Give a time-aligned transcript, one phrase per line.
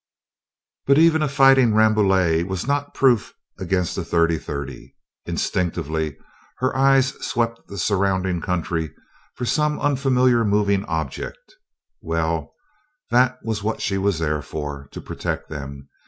[0.87, 4.95] But even a fighting Rambouillet was not proof against a 30 30.
[5.27, 6.17] Instinctively
[6.57, 8.95] her eyes swept the surrounding country
[9.35, 11.53] for some unfamiliar moving object.
[12.01, 12.51] Well,
[13.11, 15.87] that was what she was there for to protect them.